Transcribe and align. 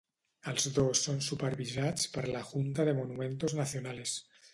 Els 0.51 0.63
dos 0.77 1.01
són 1.07 1.19
supervisats 1.25 2.07
per 2.15 2.23
la 2.29 2.41
Junta 2.53 2.87
de 2.89 2.95
Monumentos 3.01 3.55
Nacionales. 3.61 4.15